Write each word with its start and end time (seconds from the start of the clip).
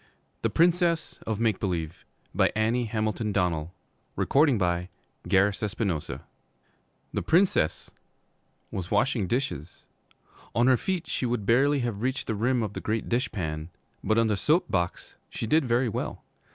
THE 0.41 0.49
PRINCESS 0.49 1.19
OF 1.27 1.39
MAKE 1.39 1.59
BELIEVE 1.59 2.03
ANNIE 2.33 2.85
HAMILTON 2.85 3.31
DONNELL 3.33 3.71
THE 4.15 4.89
Princess 7.27 7.91
was 8.71 8.89
washing 8.89 9.27
dishes. 9.27 9.85
On 10.55 10.65
her 10.65 10.77
feet 10.77 11.05
she 11.07 11.27
would 11.27 11.45
barely 11.45 11.81
have 11.81 12.01
reached 12.01 12.25
the 12.25 12.33
rim 12.33 12.63
of 12.63 12.73
the 12.73 12.81
great 12.81 13.07
dish 13.09 13.31
pan, 13.31 13.69
but 14.03 14.17
on 14.17 14.25
the 14.25 14.35
soap 14.37 14.71
box 14.71 15.13
she 15.29 15.45
did 15.45 15.65
very 15.65 15.87
well. 15.87 16.23